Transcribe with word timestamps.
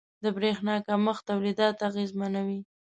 •د 0.23 0.25
برېښنا 0.35 0.75
کمښت 0.87 1.23
تولیدات 1.29 1.77
اغېزمنوي. 1.89 2.59